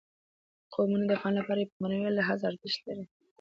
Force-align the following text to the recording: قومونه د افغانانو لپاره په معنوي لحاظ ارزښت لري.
قومونه 0.73 1.05
د 1.05 1.11
افغانانو 1.17 1.39
لپاره 1.43 1.67
په 1.69 1.75
معنوي 1.81 2.11
لحاظ 2.13 2.39
ارزښت 2.49 2.79
لري. 2.87 3.05